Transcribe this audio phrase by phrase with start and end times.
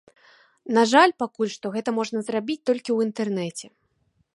[0.77, 3.65] На жаль пакуль што гэта можна зрабіць толькі ў інтэрнэце.